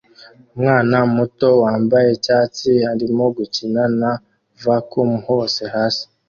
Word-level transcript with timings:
Umwana 0.55 0.97
muto 1.15 1.47
wambaye 1.63 2.07
icyatsi 2.17 2.71
arimo 2.93 3.23
gukina 3.37 3.81
na 3.99 4.11
vacuum 4.65 5.11
hose 5.27 5.61
hasi 5.75 6.03